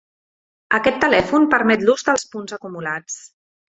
Aquest 0.77 0.95
telèfon 1.03 1.45
permet 1.53 1.85
l'ús 1.89 2.07
dels 2.09 2.25
punts 2.33 2.57
acumulats. 2.59 3.19